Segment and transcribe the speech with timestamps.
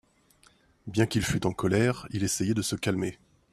[0.87, 3.19] Bien qu'il fût en colère, il essayait de se calmer.